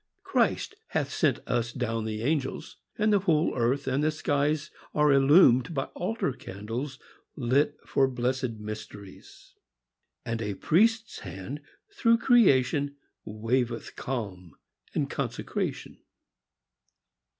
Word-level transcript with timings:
Christ 0.23 0.73
hath 0.87 1.13
sent 1.13 1.41
us 1.47 1.71
down 1.71 2.05
the 2.05 2.23
angels; 2.23 2.77
And 2.97 3.13
the 3.13 3.19
whole 3.19 3.55
earth 3.55 3.85
and 3.85 4.03
the 4.03 4.09
skies 4.09 4.71
Are 4.95 5.13
illumed 5.13 5.75
by 5.75 5.83
altar 5.93 6.33
candles 6.33 6.97
TRUTH. 6.97 7.07
35 7.35 7.43
Lit 7.59 7.77
for 7.85 8.07
blessed 8.07 8.49
mysteries; 8.57 9.53
And 10.25 10.41
a 10.41 10.55
Priest's 10.55 11.19
Hand, 11.19 11.61
through 11.93 12.17
creation, 12.17 12.95
Waveth 13.25 13.95
calm 13.95 14.55
and 14.95 15.07
consecration. 15.07 15.99